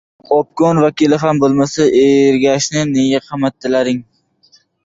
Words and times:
Obkom 0.35 0.79
vakili 0.85 1.19
ham. 1.25 1.41
Bo‘lmasa, 1.43 1.87
Ergashevni 2.05 2.89
nega 2.97 3.23
qamatdilaring? 3.29 4.05